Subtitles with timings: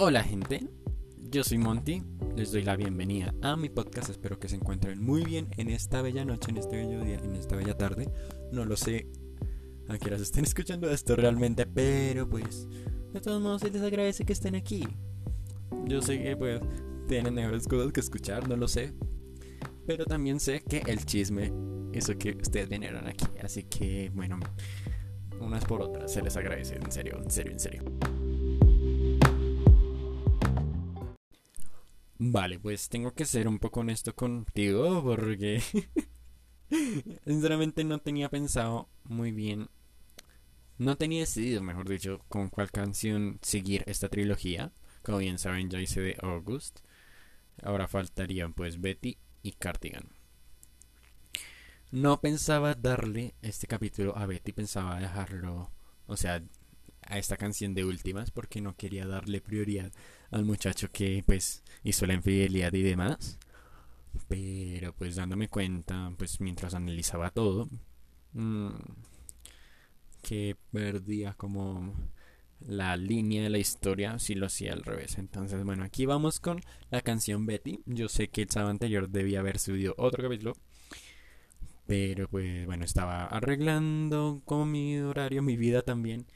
[0.00, 0.64] Hola gente,
[1.28, 2.04] yo soy Monty,
[2.36, 6.02] les doy la bienvenida a mi podcast, espero que se encuentren muy bien en esta
[6.02, 8.08] bella noche, en este bello día, en esta bella tarde,
[8.52, 9.08] no lo sé
[9.88, 12.68] a qué horas estén escuchando esto realmente, pero pues
[13.12, 14.86] de todos modos se les agradece que estén aquí.
[15.86, 16.60] Yo sé que pues
[17.08, 18.92] tienen mejores cosas que escuchar, no lo sé,
[19.84, 21.52] pero también sé que el chisme
[21.92, 24.38] hizo que ustedes vinieron aquí, así que bueno,
[25.40, 27.82] unas por otras, se les agradece, en serio, en serio, en serio.
[32.18, 35.62] Vale, pues tengo que ser un poco honesto contigo porque
[37.24, 39.68] sinceramente no tenía pensado muy bien,
[40.78, 44.72] no tenía decidido, mejor dicho, con cuál canción seguir esta trilogía.
[45.02, 46.80] Como bien saben, ya hice de August.
[47.62, 50.08] Ahora faltarían pues Betty y Cardigan.
[51.90, 55.70] No pensaba darle este capítulo a Betty, pensaba dejarlo,
[56.06, 56.42] o sea,
[57.02, 59.90] a esta canción de últimas porque no quería darle prioridad
[60.30, 63.38] al muchacho que pues hizo la infidelidad y demás.
[64.28, 67.68] Pero pues dándome cuenta, pues mientras analizaba todo,
[68.32, 68.70] mmm,
[70.22, 71.94] que perdía como
[72.60, 75.18] la línea de la historia si lo hacía al revés.
[75.18, 77.80] Entonces, bueno, aquí vamos con la canción Betty.
[77.86, 80.54] Yo sé que el sábado anterior debía haber subido otro capítulo.
[81.86, 86.26] Pero pues bueno, estaba arreglando como mi horario, mi vida también.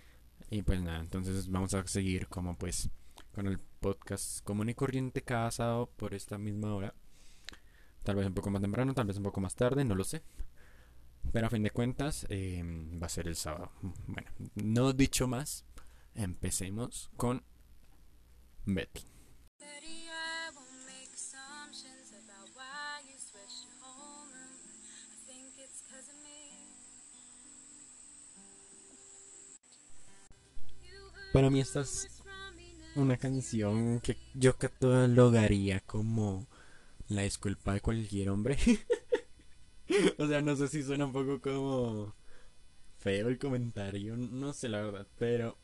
[0.51, 2.91] Y pues nada, entonces vamos a seguir como pues
[3.35, 6.95] con el podcast común y corriente cada sábado por esta misma hora.
[8.05, 10.23] Tal vez un poco más temprano, tal vez un poco más tarde, no lo sé.
[11.33, 13.73] Pero a fin de cuentas eh, va a ser el sábado.
[14.07, 15.67] Bueno, no dicho más,
[16.15, 17.45] empecemos con
[18.65, 19.03] Betty.
[31.33, 32.22] Para mí esta es
[32.95, 36.47] una canción que yo catalogaría como
[37.09, 38.57] la disculpa de cualquier hombre.
[40.19, 42.15] o sea, no sé si suena un poco como
[42.99, 45.59] feo el comentario, no sé la verdad, pero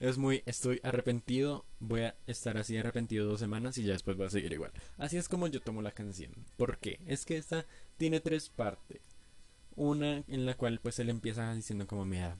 [0.00, 4.26] es muy, estoy arrepentido, voy a estar así arrepentido dos semanas y ya después voy
[4.26, 4.72] a seguir igual.
[4.98, 6.32] Así es como yo tomo la canción.
[6.56, 7.00] ¿Por qué?
[7.06, 7.64] Es que esta
[7.96, 9.00] tiene tres partes.
[9.76, 12.38] Una en la cual pues él empieza diciendo como, mira,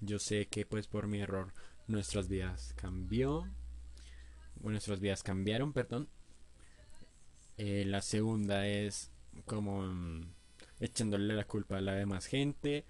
[0.00, 1.52] yo sé que pues por mi error
[1.88, 3.48] nuestras vidas cambió.
[4.60, 6.08] Nuestras vidas cambiaron, perdón.
[7.56, 9.10] Eh, la segunda es
[9.46, 10.22] como mm,
[10.80, 12.84] echándole la culpa a la demás gente.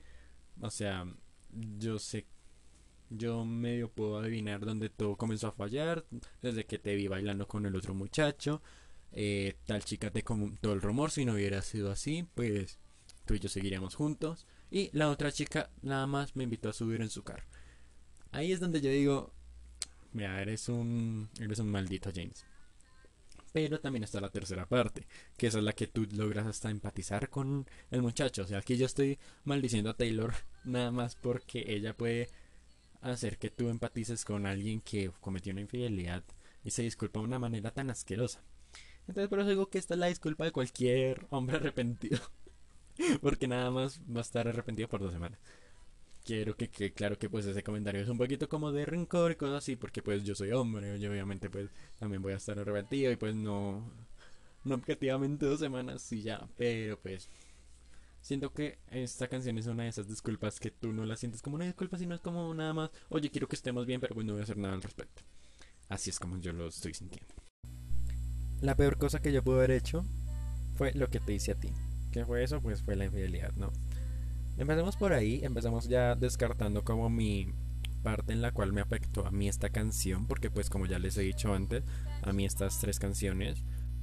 [0.60, 1.06] O sea,
[1.78, 2.26] yo sé,
[3.10, 6.04] yo medio puedo adivinar dónde todo comenzó a fallar.
[6.42, 8.62] Desde que te vi bailando con el otro muchacho.
[9.12, 11.10] Eh, tal chica te contó el rumor.
[11.10, 12.78] Si no hubiera sido así, pues
[13.25, 14.47] tú y yo seguiríamos juntos.
[14.70, 17.47] Y la otra chica nada más me invitó a subir en su carro.
[18.33, 19.33] Ahí es donde yo digo,
[20.12, 22.44] mira, eres un, eres un maldito James.
[23.53, 25.06] Pero también está la tercera parte,
[25.37, 28.43] que es la que tú logras hasta empatizar con el muchacho.
[28.43, 30.34] O sea, aquí yo estoy maldiciendo a Taylor
[30.65, 32.28] nada más porque ella puede
[33.00, 36.25] hacer que tú empatices con alguien que cometió una infidelidad
[36.62, 38.43] y se disculpa de una manera tan asquerosa.
[39.06, 42.21] Entonces por eso digo que esta es la disculpa de cualquier hombre arrepentido.
[43.22, 45.38] porque nada más va a estar arrepentido por dos semanas
[46.28, 49.37] quiero que, que, claro que pues ese comentario es un poquito como de rencor y
[49.37, 53.11] cosas así, porque pues yo soy hombre, yo obviamente pues también voy a estar arrepentido
[53.11, 53.91] y pues no,
[54.62, 57.31] no objetivamente dos semanas y ya, pero pues
[58.21, 61.56] siento que esta canción es una de esas disculpas que tú no la sientes como
[61.56, 64.34] una disculpa, sino es como nada más, oye, quiero que estemos bien, pero pues no
[64.34, 65.22] voy a hacer nada al respecto.
[65.88, 67.33] Así es como yo lo estoy sintiendo.
[68.61, 70.05] La peor cosa que yo pude haber hecho
[70.75, 71.71] fue lo que te hice a ti.
[72.12, 72.61] ¿Qué fue eso?
[72.61, 73.72] Pues fue la infidelidad, ¿no?
[74.58, 77.54] Empecemos por ahí, empezamos ya descartando como mi
[78.02, 81.16] parte en la cual me afectó a mí esta canción, porque pues como ya les
[81.16, 81.84] he dicho antes,
[82.22, 83.62] a mí estas tres canciones,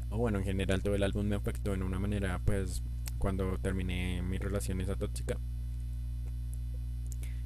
[0.10, 2.84] o bueno, en general todo el álbum me afectó en una manera pues
[3.18, 5.38] cuando terminé mi relación esa tóxica.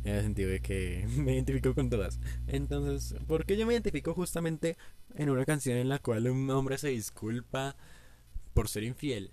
[0.04, 2.20] En el sentido de que me identifico con todas.
[2.46, 4.78] Entonces, ¿por qué yo me identifico justamente
[5.16, 7.76] en una canción en la cual un hombre se disculpa
[8.54, 9.32] por ser infiel?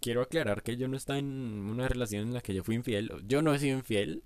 [0.00, 3.10] Quiero aclarar que yo no estaba en una relación en la que yo fui infiel.
[3.26, 4.24] Yo no he sido infiel.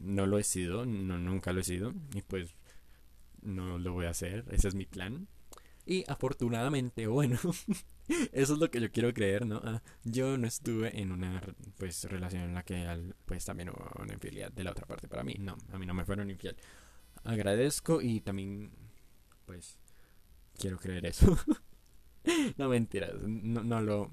[0.00, 1.94] No lo he sido, no, nunca lo he sido.
[2.14, 2.54] Y pues
[3.42, 4.44] no lo voy a hacer.
[4.50, 5.28] Ese es mi plan.
[5.86, 7.38] Y afortunadamente, bueno,
[8.32, 9.60] eso es lo que yo quiero creer, ¿no?
[9.64, 11.42] Ah, yo no estuve en una
[11.76, 15.24] pues relación en la que pues también hubo una infidelidad de la otra parte para
[15.24, 15.36] mí.
[15.38, 16.56] No, a mí no me fueron infiel.
[17.24, 18.70] Agradezco y también
[19.46, 19.78] pues
[20.58, 21.36] quiero creer eso.
[22.56, 24.10] no mentiras, no, no lo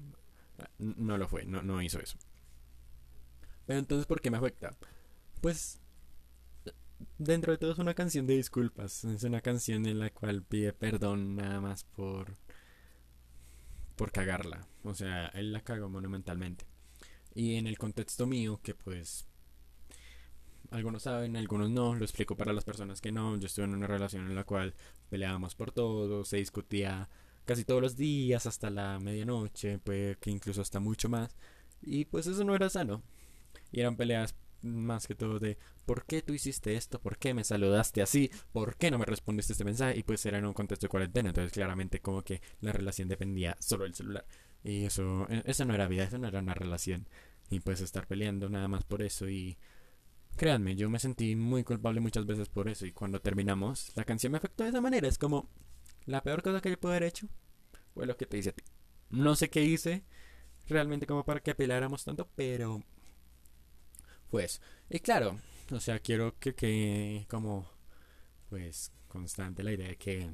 [0.78, 2.18] no lo fue, no, no hizo eso.
[3.66, 4.76] Pero entonces, ¿por qué me afecta?
[5.40, 5.80] Pues
[7.18, 9.04] dentro de todo es una canción de disculpas.
[9.04, 12.36] Es una canción en la cual pide perdón nada más por
[13.96, 14.66] por cagarla.
[14.84, 16.66] O sea, él la cagó monumentalmente.
[17.34, 19.26] Y en el contexto mío, que pues
[20.70, 23.36] algunos saben, algunos no, lo explico para las personas que no.
[23.38, 24.74] Yo estuve en una relación en la cual
[25.10, 27.08] peleábamos por todo, se discutía
[27.44, 31.36] casi todos los días hasta la medianoche, pues que incluso hasta mucho más.
[31.80, 33.02] Y pues eso no era sano.
[33.70, 37.00] Y eran peleas más que todo de ¿por qué tú hiciste esto?
[37.00, 38.30] ¿Por qué me saludaste así?
[38.52, 39.98] ¿Por qué no me respondiste este mensaje?
[39.98, 43.56] Y pues era en un contexto de cuarentena, entonces claramente como que la relación dependía
[43.60, 44.24] solo del celular.
[44.62, 47.08] Y eso, e, eso no era vida, eso no era una relación.
[47.50, 49.58] Y pues estar peleando nada más por eso y...
[50.34, 54.32] Créanme, yo me sentí muy culpable muchas veces por eso y cuando terminamos, la canción
[54.32, 55.06] me afectó de esa manera.
[55.06, 55.50] Es como,
[56.06, 57.28] la peor cosa que yo pude haber hecho
[57.94, 58.64] fue lo que te hice a ti.
[59.10, 60.04] No sé qué hice
[60.68, 62.82] realmente como para que peleáramos tanto, pero
[64.30, 65.38] pues, y claro,
[65.70, 67.68] o sea, quiero que quede como,
[68.48, 70.30] pues, constante la idea de que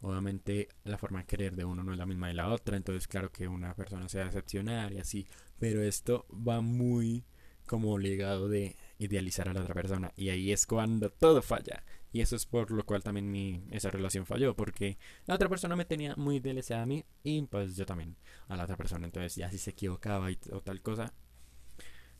[0.00, 3.06] obviamente la forma de querer de uno no es la misma de la otra, entonces
[3.06, 5.26] claro que una persona se va decepcionar y así,
[5.58, 7.24] pero esto va muy
[7.66, 12.22] como ligado de idealizar a la otra persona y ahí es cuando todo falla y
[12.22, 14.96] eso es por lo cual también mi esa relación falló porque
[15.26, 18.16] la otra persona me tenía muy idealizada a mí y pues yo también
[18.48, 21.12] a la otra persona entonces ya si se equivocaba y, o tal cosa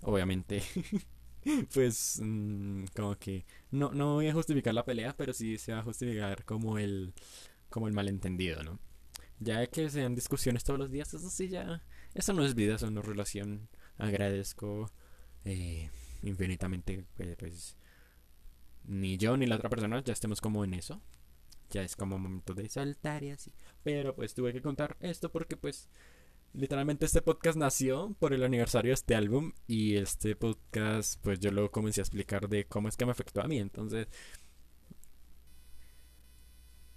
[0.05, 0.63] obviamente,
[1.75, 5.81] pues mm, como que no, no voy a justificar la pelea, pero sí se va
[5.81, 7.15] a justificar como el,
[7.71, 8.79] como el malentendido, ¿no?
[9.41, 11.83] Ya que sean discusiones todos los días, eso sí ya,
[12.15, 13.69] eso no es vida, eso no es relación.
[13.99, 14.91] Agradezco
[15.45, 15.91] eh,
[16.23, 17.77] infinitamente, pues, pues,
[18.85, 21.01] ni yo ni la otra persona ya estemos como en eso.
[21.71, 23.53] Ya es como momento de saltar y así.
[23.83, 25.89] Pero pues tuve que contar esto porque pues
[26.55, 31.51] Literalmente este podcast nació por el aniversario de este álbum y este podcast pues yo
[31.51, 33.59] lo comencé a explicar de cómo es que me afectó a mí.
[33.59, 34.07] Entonces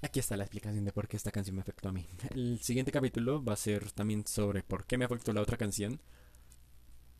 [0.03, 2.05] aquí está la explicación de por qué esta canción me afectó a mí.
[2.29, 5.99] El siguiente capítulo va a ser también sobre por qué me afectó la otra canción.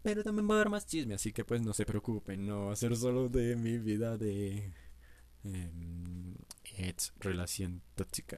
[0.07, 2.71] Pero también va a haber más chisme, así que pues no se preocupen, no va
[2.71, 4.71] a ser solo de mi vida de...
[5.43, 5.71] Eh,
[6.77, 8.37] ex relación tóxica.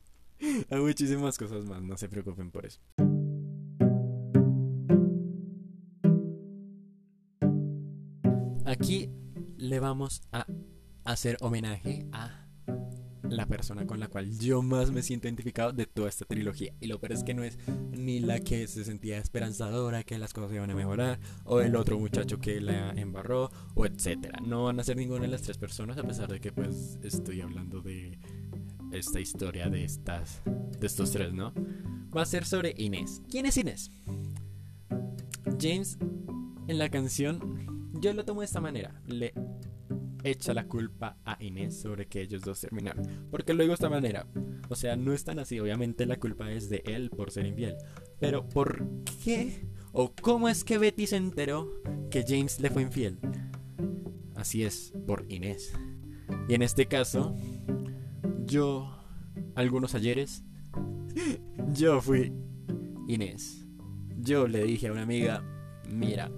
[0.70, 2.80] Hay muchísimas cosas más, no se preocupen por eso.
[8.64, 9.10] Aquí
[9.58, 10.46] le vamos a
[11.04, 12.41] hacer homenaje a
[13.36, 16.74] la persona con la cual yo más me siento identificado de toda esta trilogía.
[16.80, 17.58] Y lo peor es que no es
[17.90, 21.98] ni la que se sentía esperanzadora, que las cosas iban a mejorar, o el otro
[21.98, 24.40] muchacho que la embarró, o etcétera.
[24.44, 27.40] No van a ser ninguna de las tres personas, a pesar de que pues estoy
[27.40, 28.18] hablando de
[28.92, 31.54] esta historia de estas de estos tres, ¿no?
[32.14, 33.22] Va a ser sobre Inés.
[33.30, 33.90] ¿Quién es Inés?
[35.60, 35.96] James
[36.68, 37.62] en la canción
[38.02, 39.00] yo lo tomo de esta manera.
[39.06, 39.32] Le
[40.24, 43.28] echa la culpa a Inés sobre que ellos dos terminaron.
[43.30, 44.26] Porque lo digo de esta manera.
[44.68, 45.60] O sea, no es tan así.
[45.60, 47.76] Obviamente la culpa es de él por ser infiel.
[48.18, 48.86] Pero ¿por
[49.24, 51.70] qué o cómo es que Betty se enteró
[52.10, 53.18] que James le fue infiel?
[54.36, 55.72] Así es, por Inés.
[56.48, 57.36] Y en este caso,
[58.44, 58.90] yo,
[59.54, 60.44] algunos ayeres,
[61.72, 62.32] yo fui
[63.08, 63.66] Inés.
[64.18, 65.44] Yo le dije a una amiga,
[65.88, 66.30] mira,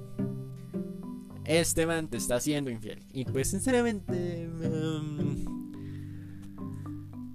[1.44, 3.05] este man te está haciendo infiel.
[3.13, 4.48] Y pues sinceramente...
[4.48, 5.44] Um,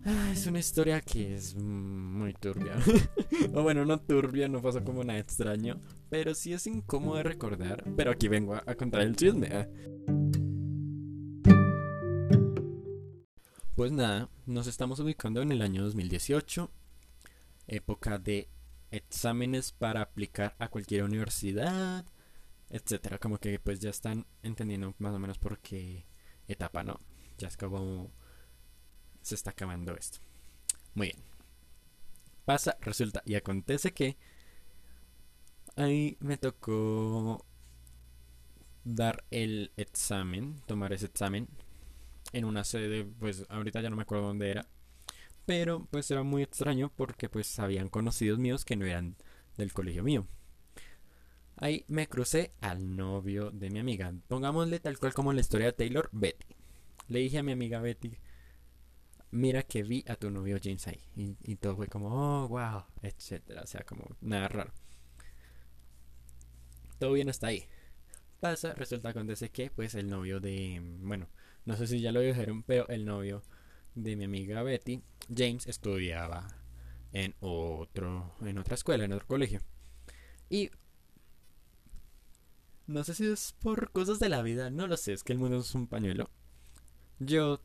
[0.05, 2.73] ah, es una historia que es muy turbia.
[3.53, 5.79] o bueno, no turbia, no pasó como nada extraño.
[6.09, 7.83] Pero sí es incómodo de recordar.
[7.95, 9.47] Pero aquí vengo a, contar el chisme.
[9.51, 9.69] ¿eh?
[13.75, 16.71] Pues nada, nos estamos ubicando en el año 2018.
[17.67, 18.49] Época de
[18.91, 22.05] exámenes para aplicar a cualquier universidad
[22.69, 23.17] etcétera.
[23.19, 26.05] Como que pues ya están entendiendo más o menos por qué
[26.47, 26.99] etapa, ¿no?
[27.37, 28.11] Ya es como
[29.21, 30.19] se está acabando esto.
[30.93, 31.23] Muy bien.
[32.45, 34.17] Pasa, resulta y acontece que
[35.75, 37.45] ahí me tocó
[38.83, 41.47] dar el examen, tomar ese examen
[42.33, 44.67] en una sede, pues ahorita ya no me acuerdo dónde era,
[45.45, 49.15] pero pues era muy extraño porque pues habían conocidos míos que no eran
[49.57, 50.27] del colegio mío.
[51.61, 54.13] Ahí me crucé al novio de mi amiga.
[54.27, 56.45] Pongámosle tal cual como la historia de Taylor, Betty.
[57.09, 58.17] Le dije a mi amiga Betty,
[59.31, 61.01] mira que vi a tu novio James ahí.
[61.15, 63.63] Y, todo fue como, oh, wow, etcétera.
[63.63, 64.71] O sea, como nada raro.
[66.97, 67.65] Todo bien hasta ahí.
[68.39, 70.81] Pasa, resulta acontece que, pues, el novio de.
[71.01, 71.27] Bueno,
[71.65, 73.43] no sé si ya lo dijeron, pero el novio
[73.95, 75.01] de mi amiga Betty,
[75.35, 76.47] James, estudiaba
[77.11, 78.33] en otro.
[78.41, 79.59] en otra escuela, en otro colegio.
[80.49, 80.71] Y
[82.89, 85.39] no sé si es por cosas de la vida, no lo sé, es que el
[85.39, 86.29] mundo es un pañuelo.
[87.19, 87.61] yo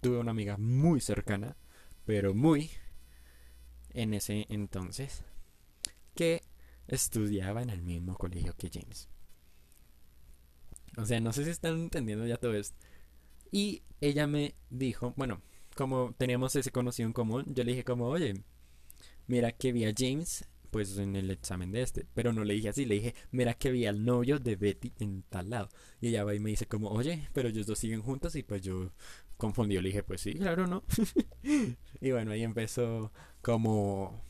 [0.00, 1.56] tuve una amiga muy cercana,
[2.04, 2.70] pero muy
[3.90, 5.22] en ese entonces,
[6.16, 6.42] que
[6.88, 9.08] estudiaba en el mismo colegio que James.
[10.96, 12.76] O sea, no sé si están entendiendo ya todo esto.
[13.52, 15.40] Y ella me dijo, bueno,
[15.76, 18.42] como teníamos ese conocido en común, yo le dije como, oye,
[19.28, 22.70] mira que vi a James, pues en el examen de este, pero no le dije
[22.70, 25.68] así, le dije, mira que vi al novio de Betty en tal lado.
[26.00, 28.60] Y ella va y me dice como, oye, pero ellos dos siguen juntos y pues
[28.60, 28.90] yo
[29.36, 30.82] confundió, le dije, pues sí, claro, ¿no?
[32.00, 34.20] y bueno, ahí empezó como,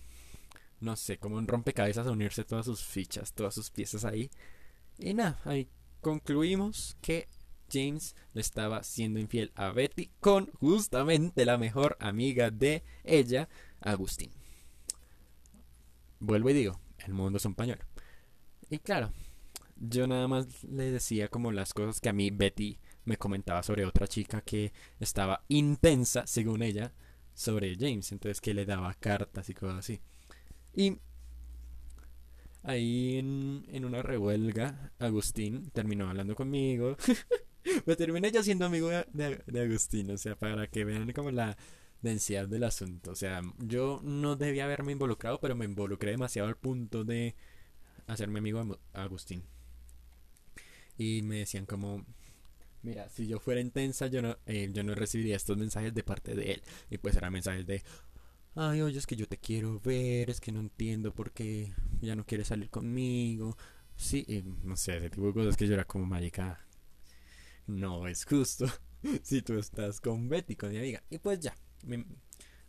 [0.80, 4.30] no sé, como un rompecabezas a unirse todas sus fichas, todas sus piezas ahí.
[4.98, 5.70] Y nada, ahí
[6.02, 7.26] concluimos que
[7.72, 13.48] James le estaba siendo infiel a Betty con justamente la mejor amiga de ella,
[13.80, 14.43] Agustín.
[16.24, 17.84] Vuelvo y digo, el mundo es un pañuelo.
[18.70, 19.12] Y claro,
[19.76, 23.84] yo nada más le decía como las cosas que a mí Betty me comentaba sobre
[23.84, 26.94] otra chica que estaba intensa, según ella,
[27.34, 28.10] sobre James.
[28.10, 30.00] Entonces que le daba cartas y cosas así.
[30.72, 30.98] Y
[32.62, 36.96] ahí en, en una revuelga, Agustín terminó hablando conmigo.
[37.84, 41.58] me terminé ya siendo amigo de, de, Agustín, o sea, para que vean como la
[42.04, 43.10] densidad del asunto.
[43.10, 47.34] O sea, yo no debía haberme involucrado, pero me involucré demasiado al punto de
[48.06, 49.42] hacerme amigo de Agustín.
[50.96, 52.04] Y me decían como,
[52.82, 56.34] mira, si yo fuera intensa, yo no, eh, yo no recibiría estos mensajes de parte
[56.36, 56.62] de él.
[56.90, 57.82] Y pues eran mensajes de,
[58.54, 62.14] ay, oye, es que yo te quiero ver, es que no entiendo por qué ya
[62.14, 63.56] no quieres salir conmigo.
[63.96, 64.26] Sí,
[64.62, 66.66] no sé, ese tipo de cosas que yo era como mágica
[67.66, 68.66] no es justo
[69.22, 71.02] si tú estás con Betty, con mi amiga.
[71.10, 71.54] Y pues ya,
[71.84, 72.04] me,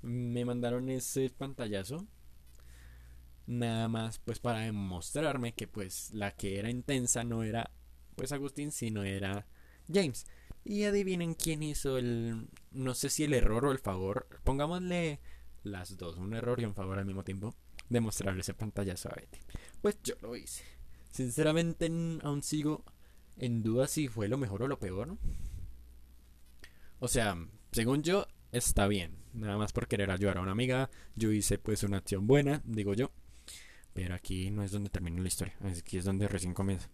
[0.01, 2.07] me mandaron ese pantallazo.
[3.47, 7.71] Nada más pues para demostrarme que pues la que era intensa no era
[8.15, 9.45] pues Agustín, sino era
[9.91, 10.25] James.
[10.63, 12.47] Y adivinen quién hizo el...
[12.71, 14.27] No sé si el error o el favor.
[14.43, 15.19] Pongámosle
[15.63, 17.55] las dos, un error y un favor al mismo tiempo.
[17.89, 19.39] De mostrarle ese pantallazo a Betty.
[19.81, 20.63] Pues yo lo hice.
[21.11, 21.85] Sinceramente
[22.23, 22.83] aún sigo
[23.37, 25.17] en duda si fue lo mejor o lo peor.
[26.99, 27.37] O sea,
[27.71, 28.25] según yo,
[28.57, 29.17] está bien.
[29.33, 30.89] Nada más por querer ayudar a una amiga.
[31.15, 33.11] Yo hice pues una acción buena, digo yo.
[33.93, 35.55] Pero aquí no es donde termina la historia.
[35.61, 36.89] Aquí es donde recién comienza.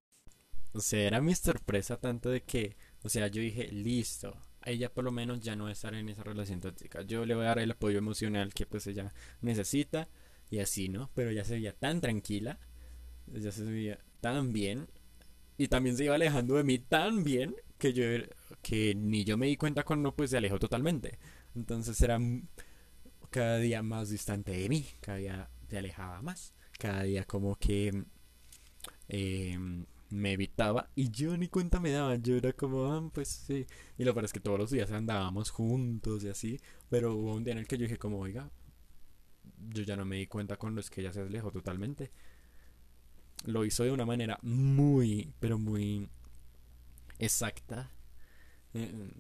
[0.74, 5.03] O sea, era mi sorpresa tanto de que, o sea, yo dije, listo, ella por
[5.03, 7.01] lo menos ya no va a estar en esa relación tóxica.
[7.01, 10.08] Yo le voy a dar el apoyo emocional que pues ella necesita
[10.50, 11.12] y así, ¿no?
[11.13, 12.60] Pero ella se veía tan tranquila,
[13.34, 14.88] ella se veía tan bien
[15.58, 18.03] y también se iba alejando de mí tan bien que yo
[18.62, 21.20] que ni yo me di cuenta cuando pues se alejó totalmente.
[21.55, 22.20] Entonces era
[23.29, 28.05] cada día más distante de mí, cada día se alejaba más, cada día como que
[29.08, 29.58] eh,
[30.12, 32.15] me evitaba y yo ni cuenta me daba.
[32.17, 33.65] Yo era como, ah, pues sí.
[33.98, 36.60] Y lo peor es que todos los días andábamos juntos y así.
[36.89, 38.50] Pero hubo un día en el que yo dije, como, oiga,
[39.70, 42.12] yo ya no me di cuenta cuando es que ella se alejó totalmente.
[43.46, 46.10] Lo hizo de una manera muy, pero muy
[47.20, 47.91] exacta.
[48.74, 49.12] Eh,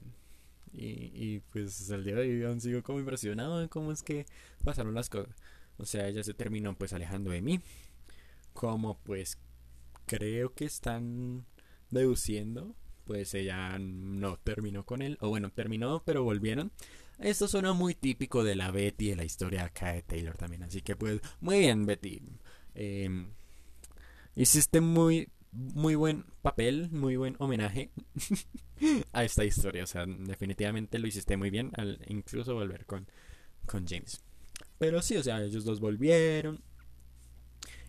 [0.73, 4.25] y, y pues al día de hoy aún sigo como impresionado de cómo es que
[4.63, 5.35] pasaron las cosas.
[5.77, 7.59] O sea, ella se terminó pues alejando de mí.
[8.53, 9.37] Como pues
[10.05, 11.45] creo que están
[11.89, 12.75] deduciendo,
[13.05, 16.71] pues ella no terminó con él, o bueno, terminó, pero volvieron.
[17.19, 20.81] Esto suena muy típico de la Betty, de la historia acá de Taylor también, así
[20.81, 22.21] que pues, muy bien Betty.
[22.73, 23.27] Em,
[24.35, 27.91] hiciste muy, muy buen papel, muy buen homenaje
[29.13, 33.07] a esta historia, o sea, definitivamente lo hiciste muy bien, al incluso volver con,
[33.65, 34.23] con James.
[34.77, 36.63] Pero sí, o sea, ellos dos volvieron,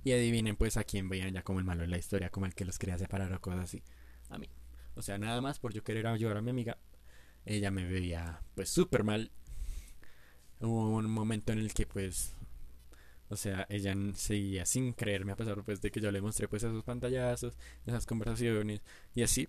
[0.04, 2.54] y adivinen pues a quién veían ya como el malo en la historia, como el
[2.54, 3.83] que los quería separar o cosas así.
[4.31, 4.49] A mí.
[4.95, 6.78] O sea, nada más por yo querer ayudar a mi amiga.
[7.45, 9.31] Ella me veía pues súper mal.
[10.61, 12.35] Hubo un momento en el que pues...
[13.32, 16.62] O sea, ella seguía sin creerme a pesar pues de que yo le mostré pues
[16.62, 18.82] esos pantallazos, esas conversaciones
[19.14, 19.48] y así.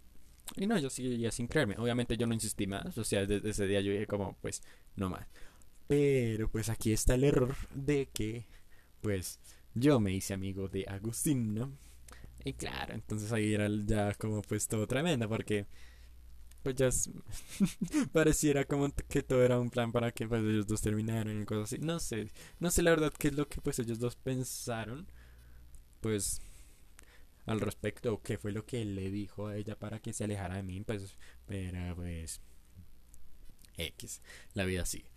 [0.55, 1.75] Y no, yo seguía sin creerme.
[1.77, 2.97] Obviamente yo no insistí más.
[2.97, 4.63] O sea, desde ese día yo dije como pues
[4.95, 5.27] no más.
[5.87, 8.45] Pero pues aquí está el error de que
[9.01, 9.39] pues
[9.75, 11.77] yo me hice amigo de Agustín, ¿no?
[12.45, 15.65] Y claro, entonces ahí era ya como pues todo tremendo porque
[16.63, 16.89] pues ya
[18.13, 21.73] pareciera como que todo era un plan para que pues ellos dos terminaran y cosas
[21.73, 21.77] así.
[21.79, 22.29] No sé,
[22.59, 25.07] no sé la verdad qué es lo que pues ellos dos pensaron
[26.01, 26.41] pues
[27.45, 30.55] al respecto o qué fue lo que le dijo a ella para que se alejara
[30.55, 32.41] de mí, pues pero pues
[33.77, 34.21] X,
[34.53, 35.11] la vida sigue.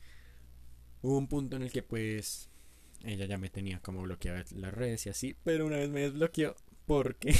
[1.03, 2.50] Hubo un punto en el que pues
[3.05, 6.57] ella ya me tenía como bloqueado las redes y así, pero una vez me desbloqueó
[6.87, 7.35] porque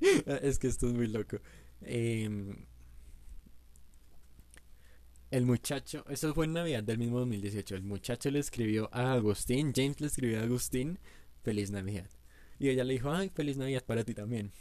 [0.42, 1.38] es que esto es muy loco.
[1.82, 2.66] Em,
[5.32, 9.72] el muchacho, eso fue en Navidad del mismo 2018, el muchacho le escribió a Agustín,
[9.74, 10.98] James le escribió a Agustín,
[11.42, 12.08] feliz Navidad.
[12.58, 14.52] Y ella le dijo, ay, feliz Navidad para ti también.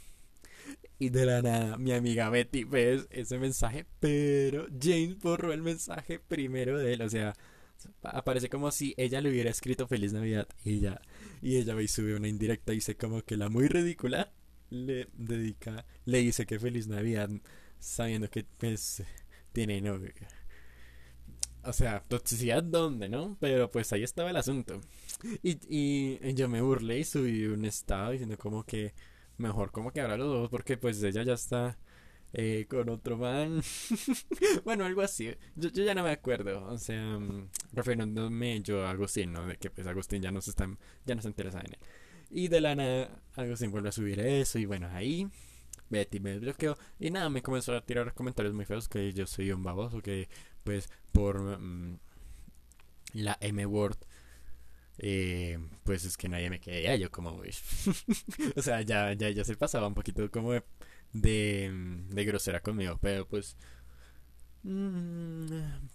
[0.98, 6.20] Y de la nada, mi amiga Betty ve ese mensaje, pero James borró el mensaje
[6.20, 7.02] primero de él.
[7.02, 7.34] O sea,
[8.04, 11.02] aparece como si ella le hubiera escrito Feliz Navidad y ella,
[11.42, 14.32] y ella sube una indirecta y dice como que la muy ridícula
[14.70, 17.30] le dedica, le dice que Feliz Navidad
[17.78, 19.04] sabiendo que pues
[19.52, 20.14] tiene novio.
[21.64, 23.38] O sea, toxicidad dónde, ¿no?
[23.40, 24.82] Pero pues ahí estaba el asunto.
[25.44, 28.94] Y, y yo me burlé y subí un estado diciendo como que
[29.38, 31.78] mejor como que ahora los dos porque pues ella ya está
[32.34, 33.62] eh, con otro man.
[34.66, 35.34] bueno, algo así.
[35.56, 36.66] Yo, ya no me acuerdo.
[36.66, 39.46] O sea, um, refiriéndome yo a Agustín, ¿no?
[39.46, 40.70] De que pues Agustín ya no se está,
[41.06, 41.78] ya no se interesa en él.
[42.30, 45.28] Y de la nada, Agustín vuelve a subir eso y bueno, ahí
[45.90, 49.52] Betty me bloqueó y nada, me comenzó a tirar comentarios muy feos que yo soy
[49.52, 50.30] un baboso, que
[50.64, 52.00] pues por mm,
[53.14, 53.98] la M word
[54.98, 57.32] eh, pues es que nadie me quería yo como
[58.56, 60.64] o sea ya ya ya se pasaba un poquito como de,
[62.10, 63.58] de, grosera conmigo pero pues
[64.64, 65.48] mm,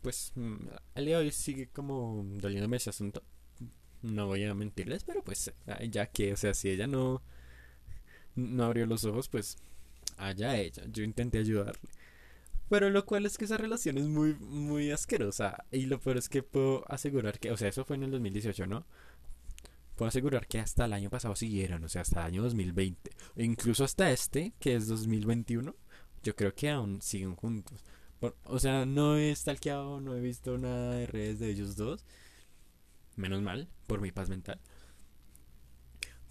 [0.03, 0.57] pues mm,
[0.95, 3.23] al día de hoy sigue como doliéndome ese asunto.
[4.03, 5.53] No voy a mentirles pero pues
[5.91, 7.23] ya que o sea si ella no
[8.35, 9.57] no abrió los ojos pues
[10.17, 10.85] allá ella.
[10.93, 11.81] Yo intenté ayudarle
[12.69, 15.65] pero lo cual es que esa relación es muy, muy asquerosa.
[15.71, 18.67] Y lo peor es que puedo asegurar que, o sea, eso fue en el 2018,
[18.67, 18.87] ¿no?
[19.95, 23.11] Puedo asegurar que hasta el año pasado siguieron, o sea, hasta el año 2020.
[23.37, 25.75] E incluso hasta este, que es 2021,
[26.23, 27.85] yo creo que aún siguen juntos.
[28.45, 32.05] o sea, no he stalkeado, no he visto nada de redes de ellos dos.
[33.17, 34.61] Menos mal, por mi paz mental.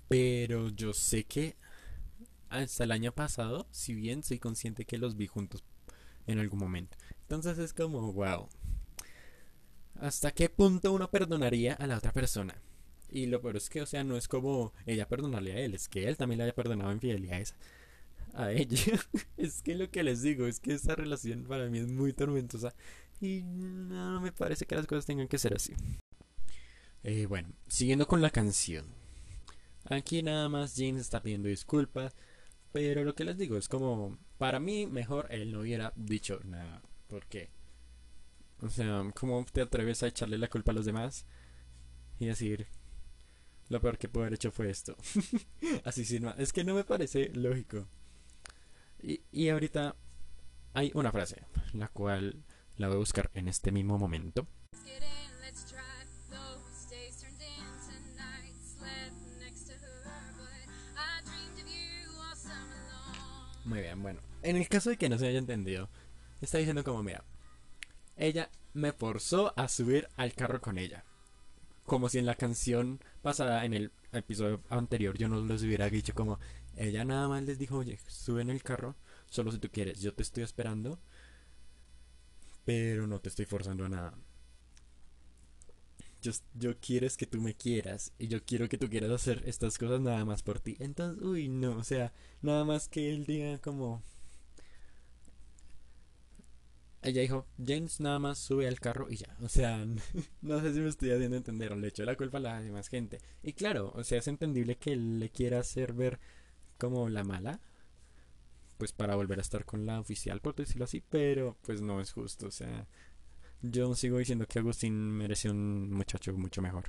[0.07, 1.55] Pero yo sé que
[2.49, 5.63] hasta el año pasado, si bien soy consciente que los vi juntos
[6.27, 6.98] en algún momento.
[7.22, 8.48] Entonces es como, wow.
[10.00, 12.55] ¿Hasta qué punto uno perdonaría a la otra persona?
[13.09, 15.88] Y lo peor es que, o sea, no es como ella perdonarle a él, es
[15.88, 17.55] que él también le haya perdonado infidelidades
[18.33, 18.77] a ella.
[19.38, 22.74] es que lo que les digo es que esta relación para mí es muy tormentosa
[23.22, 25.74] y no me parece que las cosas tengan que ser así.
[27.03, 28.85] Eh, bueno, siguiendo con la canción.
[29.85, 32.16] Aquí nada más James está pidiendo disculpas,
[32.75, 36.81] pero lo que les digo es como para mí, mejor él no hubiera dicho nada.
[37.07, 37.50] ¿Por qué?
[38.59, 41.25] O sea, ¿cómo te atreves a echarle la culpa a los demás?
[42.20, 42.68] Y decir,
[43.70, 44.98] lo peor que puedo haber hecho fue esto.
[45.85, 46.38] Así sin más.
[46.38, 47.88] Es que no me parece lógico.
[49.01, 49.96] Y, y ahorita
[50.74, 52.44] hay una frase, la cual
[52.75, 54.50] la voy a buscar en este mismo momento.
[63.65, 64.21] Muy bien, bueno.
[64.43, 65.89] En el caso de que no se haya entendido,
[66.39, 67.23] está diciendo como, mira,
[68.15, 71.03] ella me forzó a subir al carro con ella.
[71.85, 76.13] Como si en la canción pasada, en el episodio anterior, yo no les hubiera dicho
[76.13, 76.39] como,
[76.77, 78.95] ella nada más les dijo, oye, sube en el carro,
[79.29, 80.99] solo si tú quieres, yo te estoy esperando,
[82.65, 84.13] pero no te estoy forzando a nada
[86.53, 89.77] yo, quiero es que tú me quieras y yo quiero que tú quieras hacer estas
[89.77, 90.77] cosas nada más por ti.
[90.79, 94.03] Entonces, uy, no, o sea, nada más que él diga como...
[97.01, 99.38] Ella dijo, James nada más sube al carro y ya.
[99.42, 99.85] O sea,
[100.42, 101.72] no sé si me estoy haciendo entender.
[101.72, 103.20] O le echó la culpa a la demás gente.
[103.44, 106.20] Y claro, o sea, es entendible que él le quiera hacer ver
[106.79, 107.61] como la mala.
[108.77, 111.03] Pues para volver a estar con la oficial, por decirlo así.
[111.07, 112.48] Pero pues no es justo.
[112.48, 112.88] O sea,
[113.61, 116.85] yo sigo diciendo que Agustín merece un muchacho mucho mejor.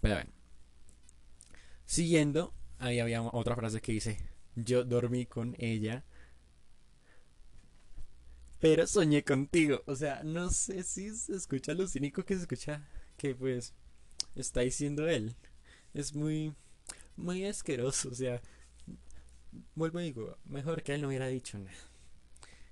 [0.00, 0.30] Pero bueno.
[1.86, 4.18] Siguiendo, ahí había otra frase que dice,
[4.56, 6.04] yo dormí con ella,
[8.60, 9.82] pero soñé contigo.
[9.86, 13.74] O sea, no sé si se escucha lo cínico que se escucha que pues
[14.34, 15.36] está diciendo él.
[15.92, 16.54] Es muy,
[17.16, 18.08] muy asqueroso.
[18.08, 18.40] O sea,
[19.74, 21.76] vuelvo y digo, mejor que él no hubiera dicho nada.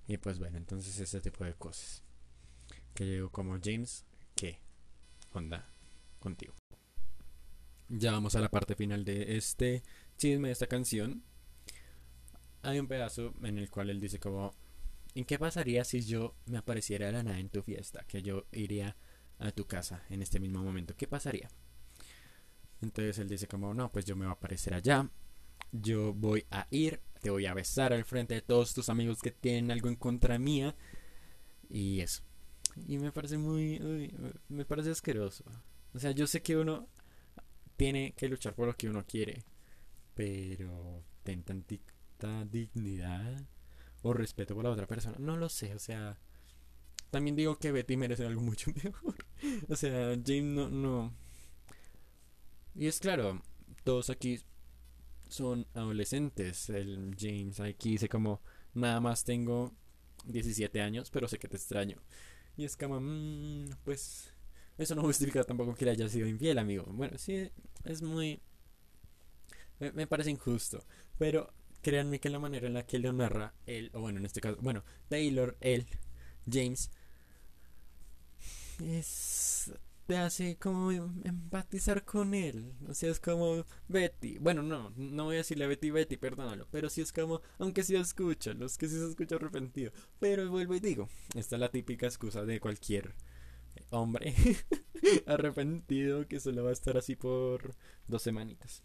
[0.09, 2.03] Y pues bueno, entonces ese tipo de cosas
[2.95, 4.59] que llegó como James, ¿qué
[5.33, 5.69] onda
[6.19, 6.55] contigo?
[7.89, 9.83] Ya vamos a la parte final de este
[10.17, 11.23] chisme, de esta canción.
[12.63, 14.55] Hay un pedazo en el cual él dice como,
[15.15, 18.05] ¿en qué pasaría si yo me apareciera de la nada en tu fiesta?
[18.07, 18.97] Que yo iría
[19.39, 20.95] a tu casa en este mismo momento.
[20.97, 21.51] ¿Qué pasaría?
[22.81, 25.11] Entonces él dice como, no, pues yo me voy a aparecer allá.
[25.73, 29.31] Yo voy a ir, te voy a besar al frente de todos tus amigos que
[29.31, 30.75] tienen algo en contra mía.
[31.69, 32.23] Y eso.
[32.87, 34.13] Y me parece muy...
[34.49, 35.45] me parece asqueroso.
[35.95, 36.89] O sea, yo sé que uno
[37.77, 39.45] tiene que luchar por lo que uno quiere.
[40.15, 43.47] Pero ten tanta dignidad
[44.03, 45.17] o respeto por la otra persona.
[45.19, 46.19] No lo sé, o sea...
[47.11, 49.17] también digo que Betty merece algo mucho mejor.
[49.69, 51.15] o sea, James no, no.
[52.75, 53.43] Y es claro,
[53.85, 54.41] todos aquí
[55.29, 56.71] son adolescentes.
[56.71, 58.41] El James aquí dice como,
[58.75, 59.73] nada más tengo
[60.27, 61.99] 17 años, pero sé que te extraño.
[62.57, 64.33] Y es como, mmm, pues
[64.79, 66.85] eso no justifica tampoco que le haya sido infiel, amigo.
[66.89, 67.51] Bueno, sí,
[67.85, 68.41] es muy...
[69.79, 70.85] Me, parece injusto.
[71.19, 74.41] Pero créanme que la manera en la que lo narra él, o bueno, en este
[74.41, 75.87] caso, bueno, Taylor, él,
[76.51, 76.91] James,
[78.81, 79.73] es
[80.13, 82.75] te hace como em, empatizar con él.
[82.87, 84.37] O sea, es como Betty.
[84.37, 86.69] Bueno, no, no voy a decirle a Betty Betty, perdónalo.
[86.71, 89.91] Pero sí es como, aunque sí escucha, los que sí se escucha arrepentido.
[90.21, 93.15] Pero vuelvo y digo, esta es la típica excusa de cualquier
[93.89, 94.35] hombre
[95.27, 97.75] arrepentido que solo va a estar así por
[98.07, 98.83] dos semanitas.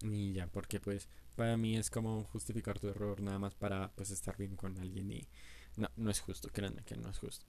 [0.00, 4.12] Y ya, porque pues para mí es como justificar tu error nada más para pues
[4.12, 5.28] estar bien con alguien y
[5.76, 7.44] no, no es justo, créanme que no es justo.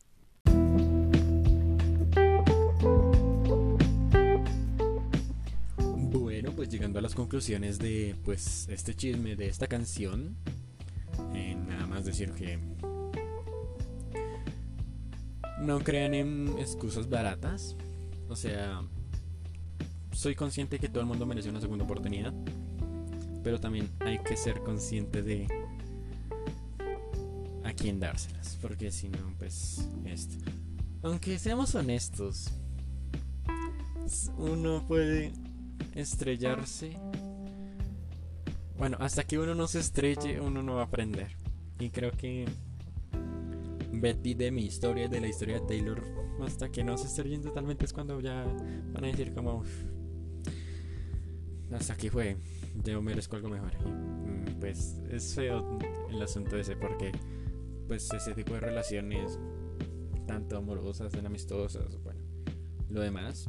[6.12, 10.36] Bueno, pues llegando a las conclusiones de pues este chisme de esta canción,
[11.34, 12.60] eh, nada más decir que
[15.64, 17.76] no crean en excusas baratas.
[18.30, 18.82] O sea,
[20.12, 22.34] soy consciente que todo el mundo merece una segunda oportunidad.
[23.44, 25.48] Pero también hay que ser consciente de
[27.64, 28.58] a quién dárselas.
[28.62, 30.36] Porque si no, pues esto.
[31.04, 32.50] Aunque seamos honestos,
[34.38, 35.34] uno puede
[35.96, 36.98] estrellarse.
[38.78, 41.36] Bueno, hasta que uno no se estrelle, uno no va a aprender.
[41.80, 42.46] Y creo que
[43.92, 46.04] Betty de mi historia, de la historia de Taylor,
[46.42, 48.46] hasta que no se estrellen totalmente es cuando ya
[48.94, 49.64] van a decir como...
[51.72, 52.38] hasta aquí fue,
[52.84, 53.72] yo merezco algo mejor.
[53.86, 55.78] Mm, pues es feo
[56.10, 57.12] el asunto ese porque
[57.88, 59.38] pues ese tipo de relaciones,
[60.26, 62.22] tanto amorosas, amistosas, bueno,
[62.90, 63.48] lo demás,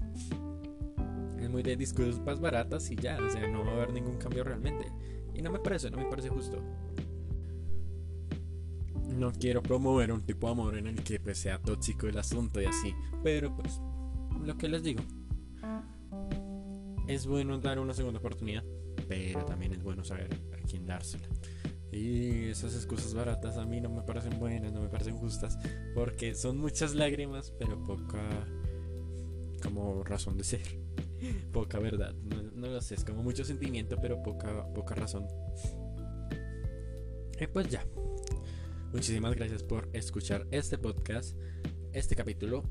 [1.38, 4.44] es muy de disculpas baratas y ya, o sea, no va a haber ningún cambio
[4.44, 4.87] realmente.
[5.34, 6.62] Y no me parece, no me parece justo
[9.14, 12.60] no quiero promover un tipo de amor en el que pues, sea tóxico el asunto
[12.60, 12.94] y así.
[13.22, 13.80] Pero pues,
[14.44, 15.02] lo que les digo.
[17.06, 18.64] Es bueno dar una segunda oportunidad,
[19.08, 21.28] pero también es bueno saber a quién dársela.
[21.94, 25.57] Y esas excusas baratas a mí no me parecen buenas, no me parecen justas,
[25.94, 28.28] porque son muchas lágrimas, pero poca
[29.62, 30.62] como razón de ser.
[31.52, 35.28] poca verdad, no, lo sé, es como mucho sentimiento, pero poca, poca razón.
[37.40, 37.85] Y pues ya,
[38.94, 41.37] Muchísimas gracias por escuchar este podcast,
[41.92, 42.62] este capítulo.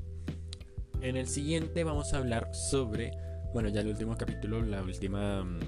[1.02, 3.10] En el siguiente vamos a hablar sobre,
[3.52, 5.60] bueno, ya el último capítulo, la última mm,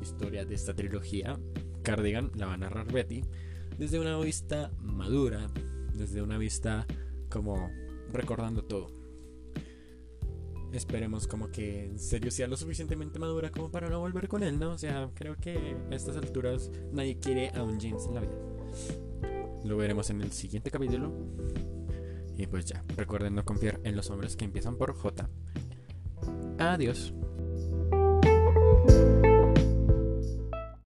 [0.00, 1.38] historia de esta trilogía,
[1.82, 3.24] Cardigan, la va a narrar Betty,
[3.78, 5.48] desde una vista madura,
[5.94, 6.86] desde una vista
[7.28, 7.70] como
[8.12, 8.90] recordando todo.
[10.72, 14.58] Esperemos como que en serio sea lo suficientemente madura como para no volver con él,
[14.58, 14.72] ¿no?
[14.72, 18.32] O sea, creo que a estas alturas nadie quiere a un James en la vida.
[19.64, 21.12] Lo veremos en el siguiente capítulo.
[22.36, 25.28] Y pues ya, recuerden no confiar en los hombres que empiezan por J.
[26.58, 27.12] Adiós.